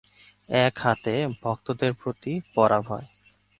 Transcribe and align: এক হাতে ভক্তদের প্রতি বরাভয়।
এক 0.61 0.73
হাতে 0.77 1.13
ভক্তদের 1.43 1.91
প্রতি 1.93 2.33
বরাভয়। 2.55 3.05